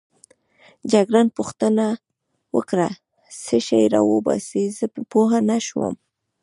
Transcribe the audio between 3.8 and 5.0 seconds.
راوباسې؟ زه